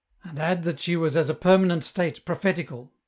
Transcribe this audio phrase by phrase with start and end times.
[0.23, 2.91] "And add that she was as a permanent state, prophetical!"